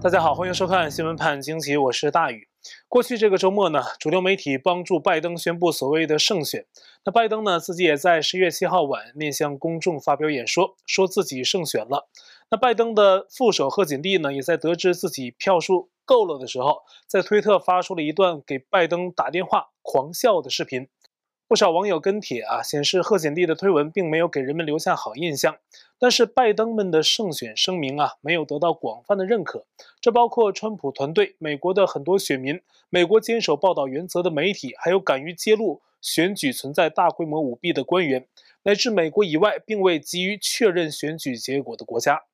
[0.00, 2.46] 大家好，欢迎收看新闻判惊奇，我是大宇。
[2.86, 6.66] 过去这个周末呢，主流媒体帮助拜登宣布所谓的胜选。
[7.04, 12.08] 那拜登呢，自己也在十月七号晚面向公众发表演说，说自己胜选了。
[12.48, 20.88] 那拜登的副手贺锦丽呢，也在得知自己票数够了的时候，在推特发出了一段给拜登打电话狂笑的视频。
[21.48, 25.56] 不少网友跟帖啊，显示贺锦丽的推文并没有给人们留下好印象。
[25.98, 29.64] 但是拜登们的胜选声明啊，没有得到广泛的认可。
[29.98, 32.60] 这包括川普团队、美国的很多选民、
[32.90, 38.26] 美国坚守报道原则的媒体，还有敢于揭露选举存在大规模舞弊的官员，
[38.64, 42.24] 乃至美国以外并未急于确认选举结果的国家。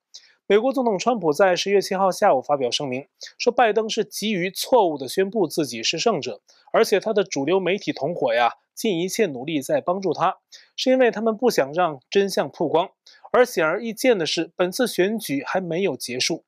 [0.47, 6.39] 美国总统川普在十月七号下午发表声明，说拜登是急于错误地宣布自己是胜者，
[6.71, 8.51] 而且他的主流媒体同伙呀。
[8.75, 10.37] 尽一切努力在帮助他，
[10.75, 12.91] 是因为他们不想让真相曝光。
[13.31, 16.43] 而显而易见的是，本次选举还没有结束，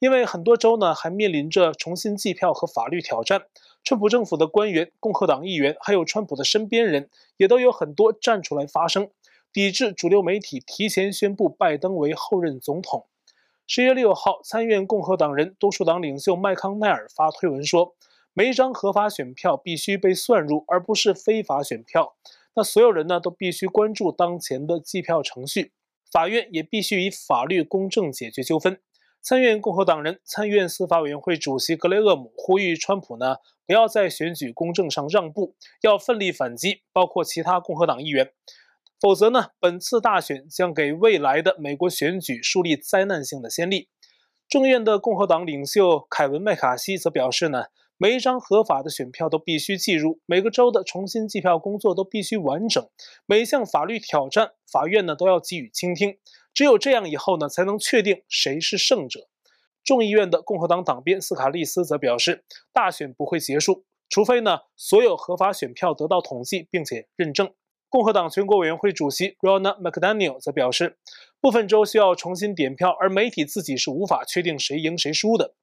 [0.00, 3.42] 因为很多州呢还面临着重新计票和法律挑战。
[3.84, 9.08] 川普政府的官员、共和党议员，还有川普的身边人，也都有很多站出来发声，
[9.52, 13.06] 抵制主流媒体提前宣布拜登为后任总统。
[13.68, 17.96] 十月六号，参院共和党人多数党领袖麦康奈尔发推文说。
[18.32, 22.14] 每一张合法选票必须被算入，而不是非法选票。
[22.54, 25.72] 那所有人呢都必须关注当前的计票程序，
[26.12, 28.78] 法院也必须以法律公正解决纠纷。
[29.20, 33.36] 参院共和党人、参院司法委员会主席格雷厄姆呼吁川普呢
[33.66, 38.30] 不要在选举公正上让步，要奋力反击，包括其他共和党议员。
[39.00, 43.88] 否则呢，本次大选将给未来的美国选举树立灾难性的先例。
[44.48, 47.64] 众议院的共和党领袖凯文麦卡锡则表示呢。
[47.98, 52.86] 每一张合法的选票都必须计入，每个州的重新计票工作都必须完整，
[53.24, 56.18] 每一项法律挑战，法院呢都要给予倾听。
[56.52, 59.28] 只有这样以后呢，才能确定谁是胜者。
[59.82, 67.50] 众议院的共和党党鞭斯卡利斯则表示，大选不会结束，除非呢所有合法选票得到统计并且认证。
[67.96, 70.98] 共和党全国委员会主席 Ronna McDaniel 则表示，
[71.40, 75.54] 部分州需要重新点票，而媒体自己是无法确定谁赢谁输的。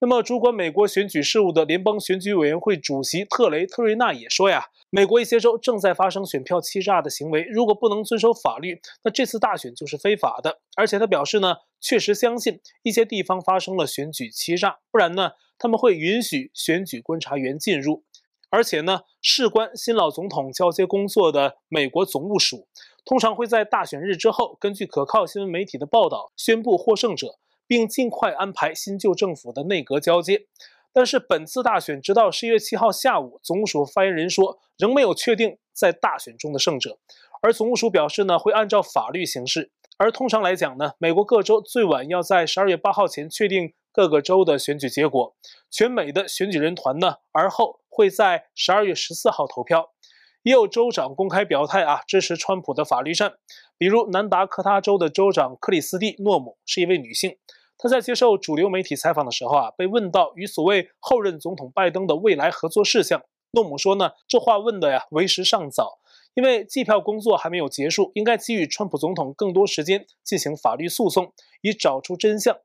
[0.00, 10.58] 那么，主管美国选举事务的联邦选举委员会主席特雷特瑞纳也说呀，美国一些州正在发生选票欺诈的行为，如果不能遵守法律，那这次大选就是非法的。
[10.76, 18.02] 而且他表示呢，确实相信一些地方发生了选举欺诈，不然呢，他们会允许选举观察员进入。
[18.50, 22.68] 而且呢，事关新老总统交接工作的美国总务署，
[23.04, 27.38] 通常会在大选日之后，根据可靠新闻媒体的报道，宣布获胜者。
[27.68, 30.46] 并尽快安排新旧政府的内阁交接，
[30.92, 36.96] 但是本次大选直到十一月七号下午，总务署发言人说仍没有确定在大选中的胜者，
[37.42, 45.34] 而总务署表示呢会按照法律行事，而通常来讲呢，美国各州最晚要在十二月八号前确定各个州的选举结果，
[45.70, 49.94] 全美的选举人团呢而后会在十二月十四号投票。
[50.42, 53.32] 也有州长公开表态啊，支持川普的法律战。
[53.78, 57.38] 比如南达科他州的州长克里斯蒂诺姆是一位女性，
[57.78, 65.98] 她在接受主流媒体采访的时候啊，被问到与所谓后任总统拜登的未来合作事项，诺姆说呢，这话问的呀为时尚早，
[66.34, 71.32] 因为计票工作还没有结束，应该给予川普总统更多时间进行法律诉讼，
[71.62, 72.56] 以找出真相。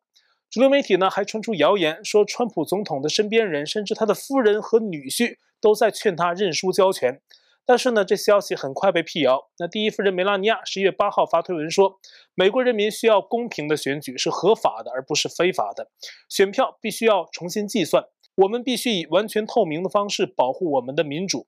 [0.51, 7.21] 主流媒体呢还传出谣言，说川普总统的身边人，甚至他的夫人和女婿都在劝他认输交权。
[7.65, 9.49] 但是呢，这消息很快被辟谣。
[9.59, 12.01] 那第一夫人梅拉尼亚十一月八号发推文说
[12.35, 15.89] ：“美国人民需要公平的选举，是合法的，而不是非法的。
[16.27, 18.03] 选票必须要重新计算，
[18.35, 21.47] 我们必须以完全透明的方式保护我们的民主。”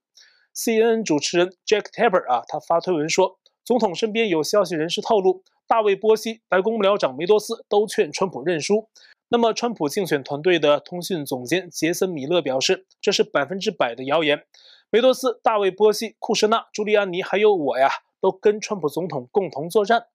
[0.55, 8.89] CNN 主持人 Jack Tapper 啊，他发推文说：“总统身边有消息人士透露，大卫波西、白宫幕僚长梅多斯都劝川普认输。”
[9.29, 14.43] 那么，川普竞选团队的通讯总监杰森米勒表示：“这是百分之百的谣言。”
[14.91, 17.89] 梅多斯、大卫·波西、库什纳、朱利安尼，还有我呀，
[18.21, 20.05] 都跟川普总统共同作战。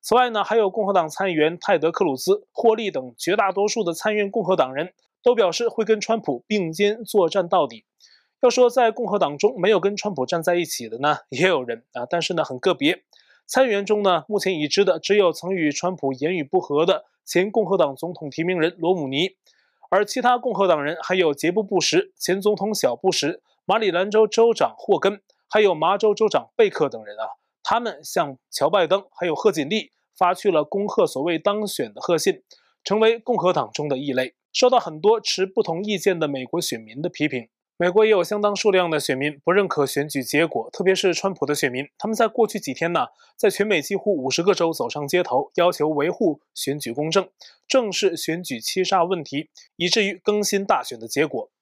[0.00, 4.92] 此外呢，还有共和党参议员泰德·克鲁兹、霍利等绝大多数的参院共和党人
[5.24, 7.84] 都表示会跟川普并肩作战到底。
[8.40, 13.02] 要说在共和党中没有跟川普站在一起的呢，也有人啊，但是呢，很个别。
[13.46, 19.30] 参议员中呢，目前已知的只有曾与川普言语不合的前共和党总统提名人罗姆尼，
[19.90, 23.40] 而其他共和党人还有杰布·布什、前总统小布什。
[23.64, 27.26] 马里兰州州长霍根，还有麻州州长贝克等人啊，
[27.62, 32.42] 他们向乔拜登还有贺锦丽发去了恭贺所谓当选的贺信，
[32.84, 37.48] 成为共和党中的异类，受到很多持不同意见的美国选民的批评。
[37.80, 41.86] 美国也有相当数量的选民不认可选举结果，特别是川普的选民。
[41.96, 47.28] 他们在过去几天呢，在全美几乎五十个州走上街头，要求维护选举公正，
[47.68, 51.52] 正视选举欺诈问题，以至于更新大选的结果。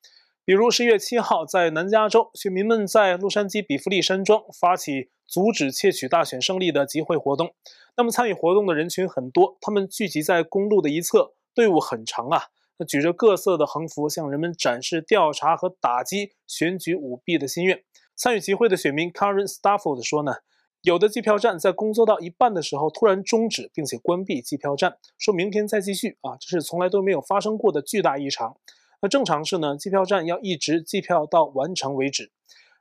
[0.47, 7.53] 比如十一月七号，在南加州，选民们在洛杉矶比弗利山庄发起阻止窃取大选胜利的集会活动。
[7.95, 12.45] 那么参与活动的人群很多，他们聚集在公路的一侧，队伍很长啊。
[12.79, 17.83] 他举着各色的横幅，向人们展示调查和打击选举舞弊的心愿。
[18.15, 20.37] 参与集会的选民 Karen Stafford 说呢，
[20.83, 28.57] 有的计票站在工作到一半的时候突然终止，并且关闭计票站，说明天再继续啊，这是从来都没有发生过的巨大异常。
[29.03, 32.31] 那正常是呢，计票站要一直计票到完成为止。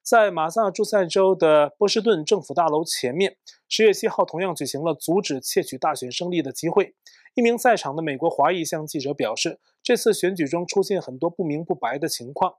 [0.01, 3.37] 在马萨诸塞州的波士顿政府大楼前面，
[3.67, 6.93] 十月七号同样举行了阻止窃取大选胜利的集会。
[7.33, 12.55] 一名在场的美国华裔向记者表示，这次选举中出现很多不明不白的情况，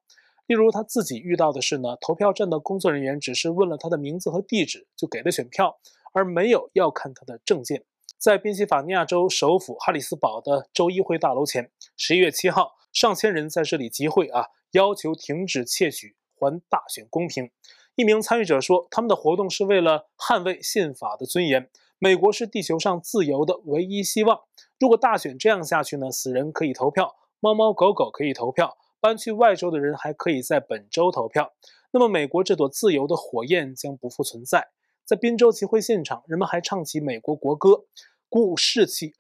[0.47, 5.77] 例如他自己遇到的是呢，投票站的工作人员只是问了他的名字和地址就给了选票，
[6.15, 7.85] 而没有要看他的证件。
[8.17, 17.51] 在宾夕法尼亚州首府哈里斯堡的州议会大楼前，十一月七号，上千人在这里集会啊，要求停止窃取，还大选公平。
[17.97, 21.69] 一名参与者说，他们的活动是为了捍卫宪法的尊严。
[21.99, 24.41] 美国是地球上自由的唯一希望。
[24.79, 26.11] 如果大选这样下去呢？
[26.11, 31.53] 死人可以投票，猫猫狗狗可以投票，搬去外州的人还可以在本州投票。
[31.93, 34.69] 那么，美国这朵自由的火焰将不复存在。
[35.07, 37.87] 在宾州集会现场，人们还唱起美国国歌，
[38.29, 39.15] 鼓舞士气。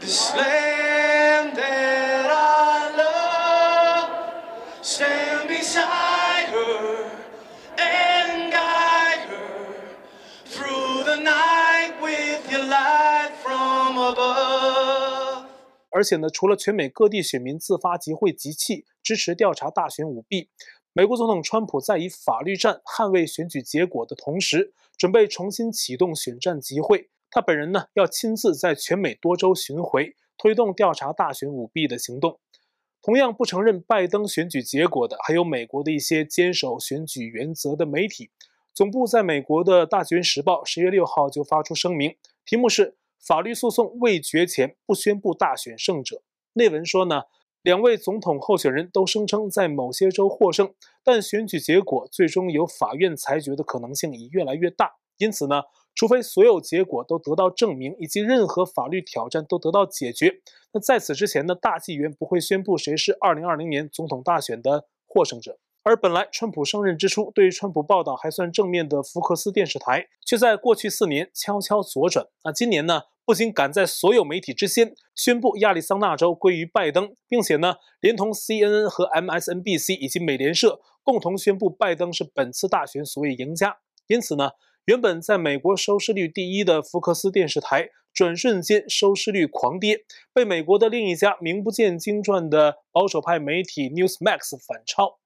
[0.00, 4.10] the slam that i love.
[4.82, 7.10] Stand beside her
[7.78, 9.74] and guide her
[10.46, 15.46] through the night with your light from above.
[15.90, 20.48] 而且呢除了全美各地选民自发集会集气支持调查大选舞弊
[20.92, 27.10] 美国总统川普在以法律战捍卫选举结果的同时准备重新启动选战集会。
[27.30, 32.40] 他本人呢，要亲自在全美多州巡回，推动调查大选舞弊的行动。
[33.02, 38.30] 同样不承认拜登选举结果的，还有美国的一些坚守选举原则的媒体。
[38.74, 42.96] 总部在美国的《大选时报》十月六号就发出声明，题目是。
[43.22, 46.22] 法律诉讼未决前不宣布大选胜者。
[46.54, 47.24] 内文说呢，
[47.60, 50.72] 两位总统候选人都声称在某些州获胜，
[51.04, 54.94] 但选举结果最终由法院裁决的可能性已越来越大。
[55.18, 55.64] 因此呢，
[55.94, 60.40] 除非所有结果都得到证明，以及任何法律挑战都得到解决，
[60.72, 65.58] 那在此之前呢，大纪元不会宣布谁是2020年总统大选的获胜者。
[65.82, 72.26] 而本来川普上任之初，对于川普报道还算正面的福克斯电视台，却在过去四年悄悄左转。
[72.44, 83.78] 那今年呢，不仅赶在所有媒体之先宣布亚利桑那州归于拜登，并且呢，连同 CNN 和 MSNBC 以及美联社共同宣布拜登是本次大选所谓赢家。
[84.06, 84.50] 因此呢，
[84.90, 95.20] 原本在美国收视率第一的福克斯电视台，转瞬间收视率狂跌，被美国的另一家名不见经传的保守派媒体 Newsmax 反超。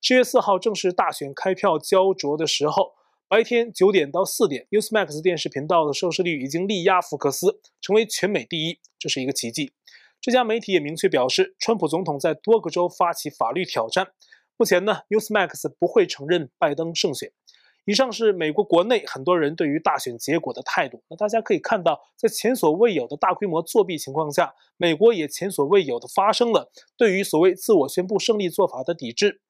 [0.00, 2.92] 十月四号正是大选开票焦灼的时候，
[3.28, 9.72] 白天九点到四点，Newsmax 电视频道的收视率已经力压福克斯，成为全美第一，这是一个奇迹。
[10.18, 14.12] 这家媒体也明确表示，川普总统在多个州发起法律挑战。
[14.56, 17.30] 目前呢，Newsmax 不会承认拜登胜选。
[17.84, 21.02] 以上是美国国内很多人对于大选结果的态度。
[21.08, 29.40] 那大家可以看到，在前所未有的大规模作弊情况下，美国也前所未有的发生了对于所谓自我宣布胜利做法的抵制。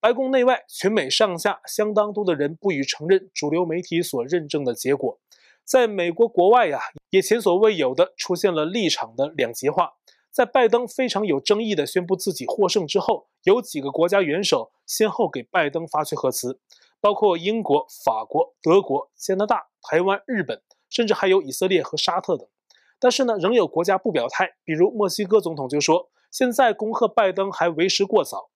[0.00, 5.18] 白宫内外，全美上下相当多的人不予承认主流媒体所认证的结果。
[5.64, 6.80] 在美国国外呀、
[7.10, 9.92] 也前所未有的出现了立场的两极化。
[10.32, 16.60] 在拜登非常有争议的宣布自己获胜之后，有几个国家元首先后给拜登发去贺词，
[17.00, 22.46] 包括英国、法国、德国、加拿大、台湾、日本，甚至还有以色列和沙特等。
[22.98, 28.50] 但是呢，仍有国家不表态，比如墨西哥总统就说，现在恭贺拜登还为时过早。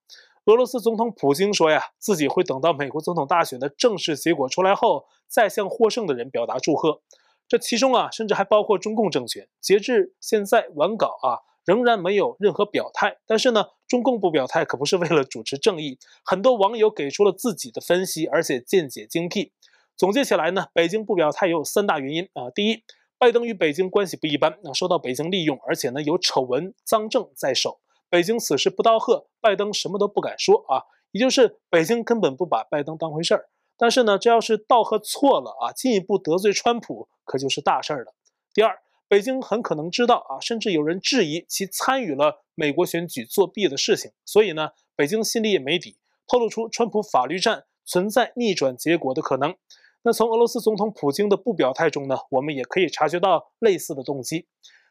[0.45, 7.01] 俄罗斯总统普京说呀，自己会等到美国总统大选的正式结果出来后，再向获胜的人表达祝贺。
[7.49, 9.49] 这其中啊，甚至还包括中共政权。
[9.61, 13.17] 截至现在完稿啊，仍然没有任何表态。
[13.27, 19.53] 但是呢，中共不表态可不是为了主持正义，很多网友给出了自己的分析，而且见解精辟。
[19.97, 22.51] 总结起来呢，北京不表态有三大原因啊。
[22.53, 22.83] 第一，
[23.19, 27.79] 拜登与北京关系不一般，那，受到北京利用，而且呢有丑闻脏证在手。
[28.11, 30.83] 北京此时不道贺，拜登什么都不敢说啊，
[31.13, 33.49] 也就是北京根本不把拜登当回事儿。
[33.79, 38.13] 但是呢，这要是道贺错了啊，进一步得罪川普，可就是大事儿了。
[38.53, 38.77] 第二，
[39.09, 49.55] 北京很可能知道啊，甚至有人质疑其参与了美国选举作弊的事情，所以呢，北京心里也没底，透露出川普法律战存在逆转结果的可能。
[50.03, 54.47] 那从俄罗斯总统普京的不表态中呢，我们也可以察觉到类似的动机。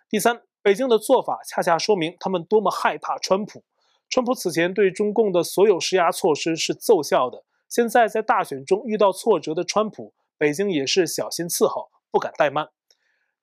[0.09, 3.63] 第三，北京的做法恰恰说明他们多么害怕川普。
[4.09, 7.43] 川普此前对中共的所有施压措施是奏效的。
[7.67, 12.69] 现在在大选中遇到挫折的川普，北京也是小心伺候，不敢怠慢。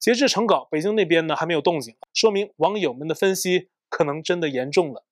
[0.00, 5.04] 截至成稿，北京那边呢还没有动静，说明网友们的分析可能真的严重了。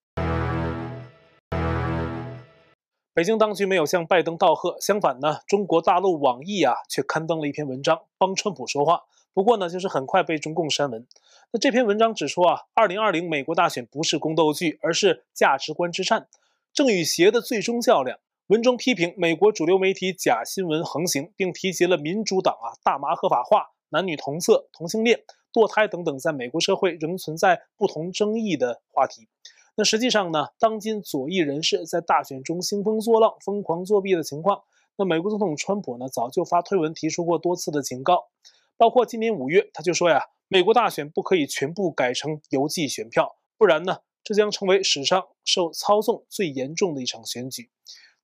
[3.13, 9.03] 北京当局没有向拜登道贺，相反呢，中国大陆网易啊却刊登了一篇文章帮川普说话。
[9.35, 11.07] 不过呢，就是很快被中共删文。
[11.53, 16.29] 那这篇文章指出啊，二零二零美国大选不是宫斗剧，而是价值观之战，
[16.73, 18.19] 正与邪的最终较量。
[18.47, 29.29] 文中批评美国主流媒体假新闻横行，并提及了民主党啊大麻合法化、男女同色、同性恋、堕胎等等，在美国社会仍存在不同争议的话题。
[29.77, 34.63] 那实际上呢，当今左翼人士在大选中兴风作浪、疯狂作弊的情况，
[34.97, 38.29] 那美国总统川普呢早就发推文提出过多次的警告，
[38.77, 47.71] 包括今年五月他就说呀，美国大选不可以全部改成邮寄选票，不然呢，这将成为史上受操纵最严重的一场选举。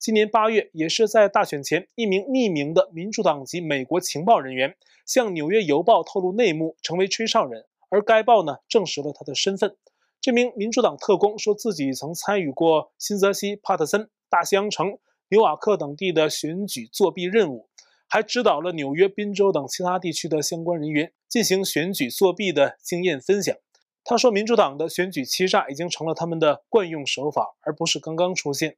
[0.04, 7.64] 今年八月，也是在大选前，一名匿名的民主党籍美国情报人员向《纽约邮报》透露内幕，成为吹哨人。
[7.88, 9.74] 而该报呢，证实了他的身份。
[10.20, 14.98] 这名民主党特工说自己曾参与过新泽西、帕特森、大西洋城、
[15.30, 17.70] 纽瓦克等地的选举作弊任务，
[18.06, 23.56] 还指导了纽约、宾州等其他地区的相关人员进行选举作弊的经验分享。
[24.04, 28.76] 他说，民主党的选举欺诈已经成了他们的惯用手法，而不是刚刚出现。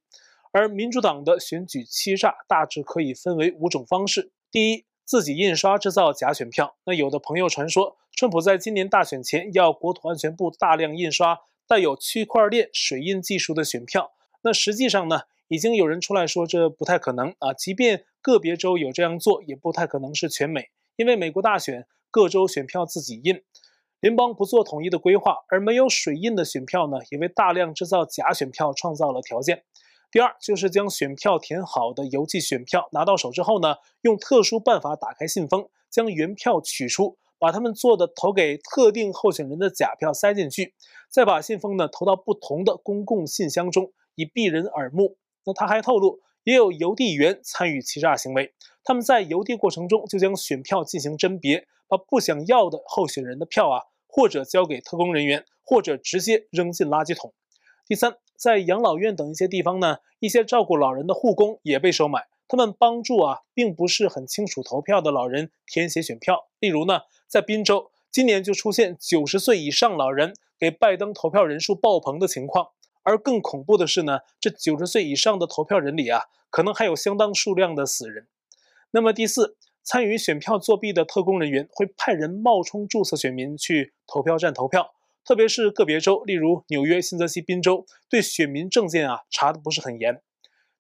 [0.57, 6.77] 而民主党的选举欺诈大致可以分为五种方式：第一，自己印刷制造假选票。
[6.87, 14.13] 那有的朋友传说，川普在今年大选前要国土安全部大量印刷带有区块链水印技术的选票。
[14.41, 17.53] 那实际上呢，已经有人出来说这不太可能啊。
[17.53, 23.43] 即便个别州有这样做，也不太可能是全美，因为美国大选各州选票自己印，
[24.01, 29.65] 联邦不做统一的规划，而没有水印的选票呢，也为大量制造假选票创造了条件。
[30.17, 40.73] 第二就是将选票填好的邮寄选票拿到手之后呢，用特殊办法打开信封，将原票取出，把他们做的投给特定候选人的假票塞进去，
[41.11, 45.19] 再把信封呢投到不同的公共信箱中，以避人耳目。
[45.45, 48.55] 那他还透露，也有邮递员参与欺诈行为，
[48.85, 57.35] 他们在邮递过程中就将选票进行甄别，把不想要的候选人的票啊，或者交给特工人员，或者直接扔进垃圾桶。
[57.87, 58.17] 第三。
[58.39, 66.49] 在养老院等一些地方呢，一些照顾老人的护工也被收买，他们帮助啊，并不是很清楚投票的老人填写选票。
[66.61, 72.69] 例如呢，在宾州，今年就出现九十岁以上老人给拜登投票人数爆棚的情况。
[73.03, 78.27] 而更恐怖的是呢，这九十岁以上的投票人里啊，可能还有相当数量的死人。
[78.91, 84.96] 那么第四，参与选票作弊的特工人员会派人冒充注册选民去投票站投票。
[85.27, 90.23] 特别是个别州，例如纽约、新泽西、宾州，对选民证件啊查的不是很严。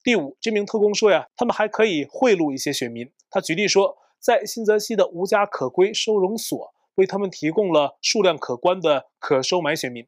[0.04, 3.10] 第五，这名特工说呀，他们还可以贿赂一些选民。
[3.28, 10.06] 他举例说，在新泽西的无家可归收容所为他们提供了数量可观的可收买选民。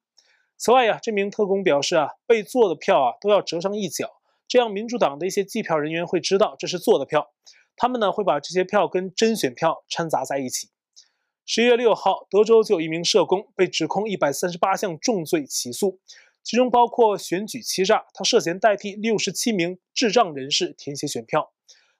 [0.56, 4.08] 此外呀，这名特工表示啊，被做的票啊都要折上一角，
[4.46, 7.32] 这样民主党的一些计票人员会知道这是做的票，
[7.74, 10.68] 他们呢会把这些票跟真选票掺杂在一起。
[11.50, 15.98] 十一月六号，德州就有一名社工被指控一百三十八项重罪起诉，
[16.42, 21.50] 其中包括选举欺诈，他涉嫌代替六十七名智障人士填写选票。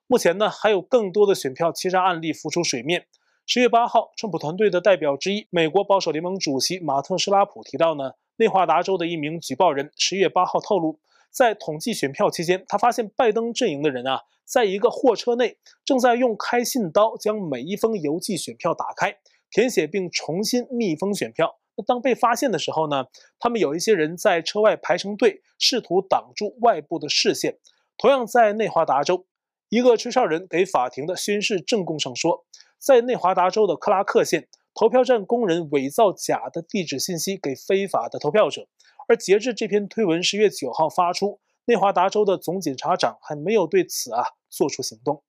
[0.07, 3.07] 目前呢，还有更多的选票欺诈案例浮出水面。
[3.47, 11.01] 十月八号，川普团队的代表之一，美国保守联盟主席马特·施拉普提到呢，内华达州的一名举报人十月八号透露，
[11.31, 19.17] 在统计选票期间，他发现拜登阵营的人啊，在一个货车内正在用开信刀将每一封邮寄选票打开。
[19.51, 21.59] 填写并重新密封选票。
[21.77, 23.07] 那当被发现的时候呢，
[23.39, 27.59] 他们有一些人在车外排成队，试图挡住外部的视线。
[27.97, 29.27] 同样在内华达州，
[29.69, 32.45] 一个吹哨人给法庭的宣誓证供上说，
[32.79, 38.69] 在内华达州的克拉克县，投票站工人伪造假的地址信息给非法的投票者，
[39.09, 45.23] 而截至这篇推文十月九号发出，内华达州的总检察长还没有对此啊做出行动。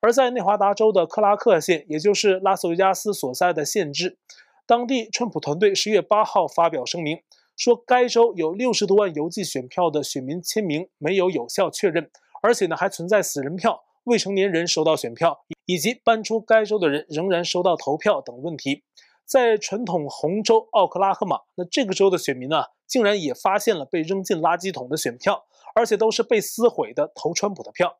[0.00, 4.18] 而在内华达州的克拉克县，也就是拉斯维加斯所在的县治，
[4.66, 7.20] 当地川普团队十月八号发表声明，
[7.56, 12.10] 说该州有六十多万邮寄选票的选民签名没有有效确认，
[12.42, 18.84] 而且呢还存在死人票、未成年人收到选票以及搬出该州的人仍然收到投票等问题。
[19.24, 27.96] 在传统红州奥克拉荷马，那这个州的选民呢，竟然也发现了被扔进垃圾桶的选票，而且都是被撕毁的投川普的票。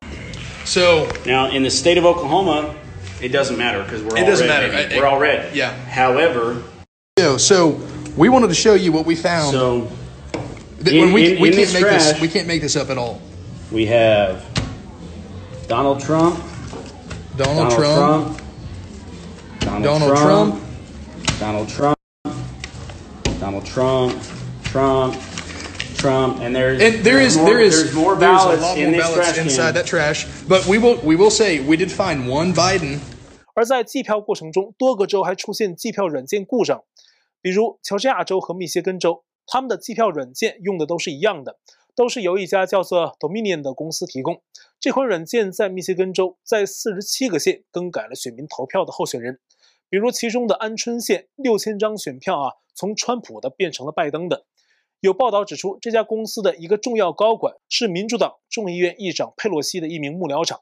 [0.67, 2.75] So now in the state of Oklahoma,
[3.21, 4.71] it doesn't matter because we're it all doesn't red.
[4.71, 4.97] Matter.
[4.97, 5.55] We're all red.
[5.55, 5.73] Yeah.
[5.73, 6.61] However,
[7.37, 7.81] so
[8.17, 9.53] we wanted to show you what we found.
[9.53, 9.89] So
[10.85, 12.97] in, we, in, we in can't make trash, this we can't make this up at
[12.97, 13.21] all.
[13.71, 14.45] We have
[15.69, 16.37] Donald Trump.
[17.37, 18.37] Donald, Donald Trump.
[18.37, 18.41] Trump.
[19.61, 20.53] Donald, Donald Trump.
[20.53, 20.63] Trump.
[21.39, 21.99] Donald Trump,
[23.39, 24.21] Donald Trump,
[24.63, 25.15] Trump,
[25.97, 29.01] Trump, and there's and there is more, there is there's more ballots, there's in more
[29.01, 30.25] ballots inside that trash.
[30.47, 32.99] But we will we will say we did find one Biden.
[33.53, 36.83] 而在计票过程中，多个州还出现计票软件故障，
[37.41, 41.57] 比如乔治亚州和密歇根州，他们的计票软件用的都是一样的，
[41.95, 44.41] 都是由一家叫做 Dominion 的公司提供。
[44.79, 49.39] 这款软件在密歇根州在四十七个县更改了选民投票的候选人。
[49.89, 54.45] 比如其中的安春县六千张选票啊，从川普的变成了拜登的。
[54.99, 60.61] 有报道指出，这家公司的一个重要高管是民主党众议院议长佩洛西的一名幕僚长，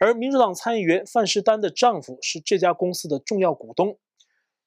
[0.00, 3.96] 而民主党参议员范士丹的丈夫是这家公司的重要股东。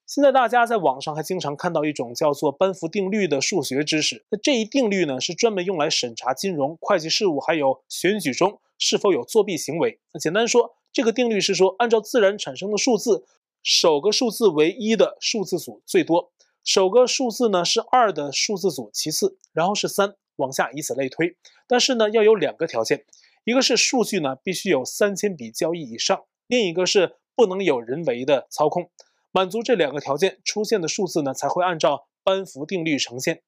[0.08, 10.00] 现在大家在网上还经常看到一种叫做班福定律的数学知识，那这一定律呢是专门用来审查金融、会计事务还有选举中是否有作弊行为。
[10.14, 13.26] 那简单说，这个定律是说，按照自然产生的数字。
[13.64, 16.31] 首个数字为一的数字组最多，
[16.64, 21.36] 首个数字呢是二的数字组其次，然后是三，往下以此类推。
[21.68, 23.06] 但是呢要有两个条件，
[23.44, 28.92] 一个是数据呢必须有三千笔交易以上，另一个是不能有人为的操控。
[29.32, 33.42] 满足这两个条件，出现的数字呢才会按照班福定律呈现。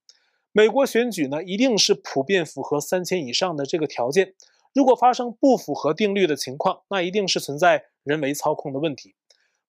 [0.51, 4.33] 美国选举呢一定是普遍符合三千以上的这个条件，
[4.73, 9.15] 如果发生不符合定律的情况，那一定是存在人为操控的问题。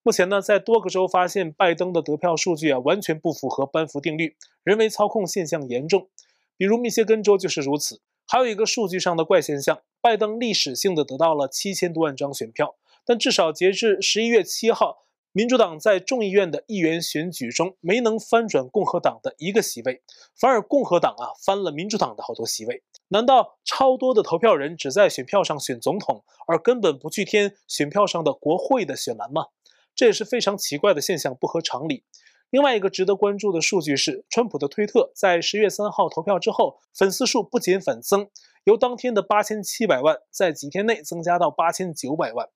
[0.05, 6.09] 目前呢，在多个州发现拜登的得票数据啊，完全不符合班福定律，人为操控现象严重。
[6.57, 8.01] 比如密歇根州就是如此。
[8.27, 14.99] 还有一个数据上的怪现象，拜登历史性的得到了七千多万张选票，但至少截至十一月七号，
[15.31, 20.03] 民主党在众议院的议员选举中没能翻转共和党的一个席位，
[20.35, 22.83] 反而共和党啊翻了民主党的好多席位。
[23.07, 29.47] 难道超多的投票人只在选票上选总统，而根本不去填选票上的国会的选栏吗？
[29.95, 32.03] 这也是非常奇怪的现象，不合常理。
[32.51, 38.29] 另外一个值得关注的数据是，川普的推特在十月三号投票之后，粉丝数不减反增，
[38.65, 42.49] 由当天的八千七百万，在几天内增加到八千九百万。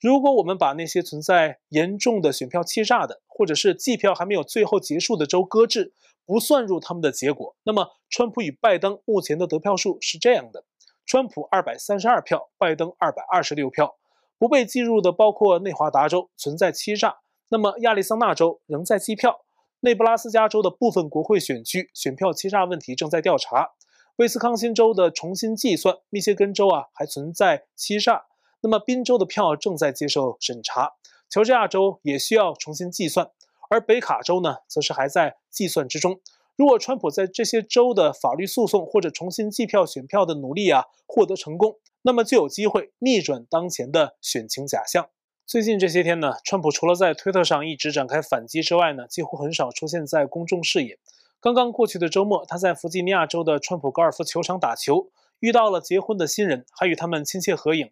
[0.00, 5.94] 如果我们把那些存在严重的选票欺诈的，或者是计票还没有最后结束的州搁置，
[6.26, 10.64] 不算入他们的结果，那么川普与拜登目前的得票数是这样的：
[11.06, 13.96] 川普二百三十二票，拜登二百二十六票。
[14.38, 17.18] 不被计入的包括内华达州存在欺诈，
[17.48, 19.40] 那么亚利桑那州仍在计票，
[19.80, 23.70] 内布拉斯加州的部分国会选区选票欺诈问题正在调查，
[24.16, 28.24] 威斯康星州的重新计算，密歇根州啊还存在欺诈，
[28.60, 30.92] 那么宾州的票正在接受审查，
[31.28, 33.30] 乔治亚州也需要重新计算，
[33.70, 36.20] 而北卡州呢则是还在计算之中。
[36.56, 45.08] 如果川普在这些州的法律诉讼或者重新计票选票的努力啊获得成功，那么就有机会逆转当前的选情假象。
[45.46, 50.98] 最近这些天呢，川普除了在推特上一直展开反击之外呢，几乎很少出现在公众视野。
[51.40, 55.08] 刚刚过去的周末，他在弗吉尼亚州的川普高尔夫球场打球，
[55.40, 57.90] 遇到了结婚的新人，还与他们亲切合影。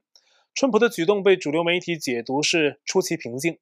[0.55, 3.59] 川普的举动被主流媒体解读是出奇平静。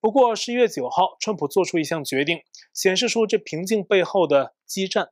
[0.00, 2.40] 不过十一月九号，川普做出一项决定，
[2.72, 5.10] 显示出这平静背后的激战。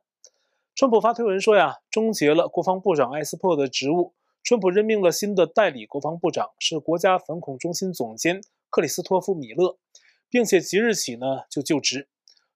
[0.73, 9.77] 川普发推文说呀，终结了国防部长埃斯珀的职务，川普任命了新的代理国防部长，是国家反恐中心总监克里斯托夫·米勒，
[10.29, 12.07] 并且即日起呢就就职。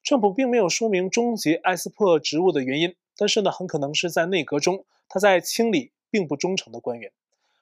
[0.03, 7.11] 川普并没有说明终结埃斯珀职务的原因，但是呢，很可能是在内阁中他在清理并不忠诚的官员。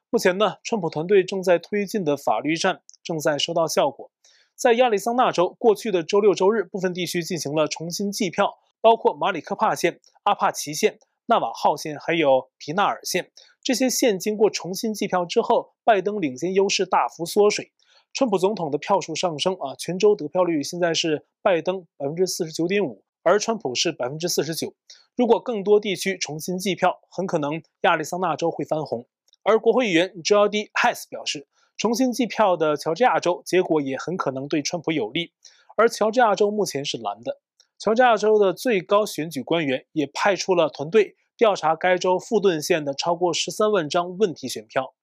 [0.09, 4.09] 目前呢，川普团队正在推进的法律战正在收到效果。
[4.55, 10.99] 在亚利桑那州，过去的周六周日，部分地区进行了重新计票，包括马里科帕县、阿帕奇县、
[11.31, 13.31] 纳瓦号线，还有皮纳尔线。
[13.63, 17.71] 这些线经过重新计票之后，拜登领先优势大幅缩水，
[18.11, 24.73] 川普总统的票数上升啊，全州得票率现在是拜登百分之四十九点五，而川普是百分之四十九。
[25.15, 29.05] 如果更多地区重新计票，很可能亚利桑那州会翻红。
[29.43, 35.31] 而国会议员 Jody Hice 表示，重新计票的乔治亚州结果也很可能对川普有利。
[35.77, 37.39] 而乔治亚州目前是蓝的。
[37.79, 44.93] 乔治亚州的最高选举官员也派出了团队调查该州富顿县的超过十三万张问题选票。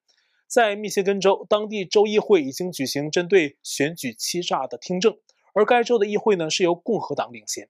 [0.46, 5.16] 在密歇根州，当地州议会已经举行针对选举欺诈的听证。
[5.52, 7.68] 而该州的议会呢，是由共和党领衔。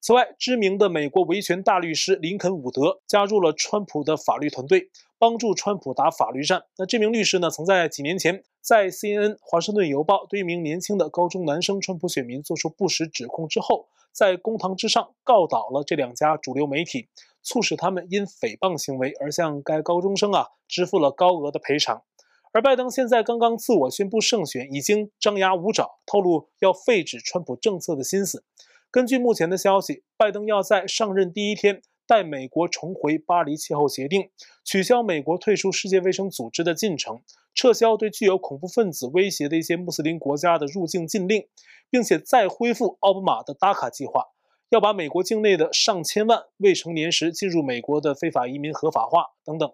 [0.00, 6.62] 此外，知名的美国维权大律师林肯·伍德加入了川普的法律团队，帮助川普打法律战。
[6.78, 17.08] 那这名律师呢，曾在几年前在 CNN《华盛顿邮报》对一名年轻的高中男生川普选民做出不实指控之后，在公堂之上告倒了这两家主流媒体，
[17.42, 22.02] 促使他们因诽谤行为而向该高中生啊支付了高额的赔偿。
[22.52, 28.42] 而拜登现在刚刚自我宣布胜选，已经张牙舞爪，透露要废止川普政策的心思。
[28.90, 34.30] 根据目前的消息，拜登要在上任第一天带美国重回巴黎气候协定，
[34.64, 37.20] 取消美国退出世界卫生组织的进程，
[37.54, 41.46] 撤销对具有恐怖分子威胁的一些穆斯林国家的入境禁令，
[41.90, 44.26] 并且再恢复奥巴马的达卡计划，
[44.70, 49.72] 要把美国境内的上千万未成年时进入美国的非法移民合法化等等。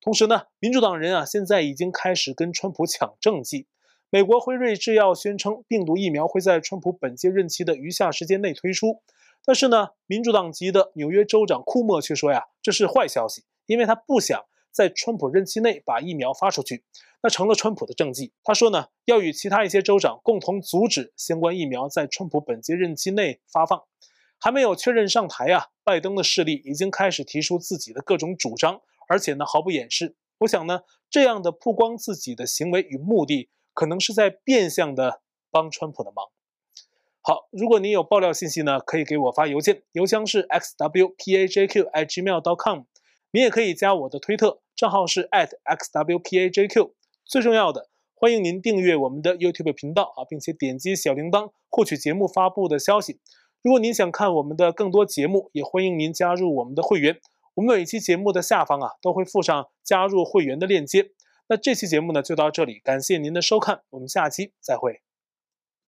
[0.00, 3.66] 同时呢，民主党人啊，现在已经开始跟川普抢政绩。
[4.10, 9.00] 美国辉瑞制药宣称，病毒疫苗会在川普本届任期的余下时间内推出。
[9.44, 14.44] 但是呢，民主党籍的纽约州长库莫却说呀，这是坏消息，因为他不想
[14.74, 16.82] 在川普任期内把疫苗发出去，
[17.22, 18.32] 那成了川普的政绩。
[18.42, 23.84] 他说呢，要与其他一些州长共同阻止相关疫苗在川普本届任期内发放。
[24.40, 28.80] 还没有确认上台啊，拜登的势力已经开始提出自己的各种主张。
[29.06, 30.16] 而且呢，毫不掩饰。
[30.38, 36.26] 我想呢，这样的曝光自己的行为与目的，可能是在变相的帮川普的忙。
[37.20, 42.80] 好，如果你有爆料信息呢，可以给我发邮件，邮箱是 xwpajq@gmail.com。
[43.34, 46.92] 你也可以加我的推特账号是 @xwpajq。
[47.24, 53.18] 最重要的，欢迎您订阅我们的 YouTube 频道啊，并且点击小铃铛获取节目发布的消息。
[53.60, 57.18] 如果您想看我们的更多节目，也欢迎您加入我们的会员。
[57.54, 61.10] 我们每期节目的下方啊，都会附上加入会员的链接。
[61.48, 65.00] 那这期节目呢，就到这里，感谢您的收看，我们下期再会。